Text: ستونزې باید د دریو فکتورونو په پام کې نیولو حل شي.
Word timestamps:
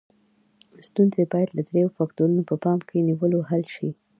ستونزې 0.87 1.23
باید 1.33 1.49
د 1.53 1.59
دریو 1.69 1.93
فکتورونو 1.97 2.41
په 2.49 2.55
پام 2.63 2.79
کې 2.87 3.05
نیولو 3.07 3.39
حل 3.49 3.63
شي. 3.75 3.89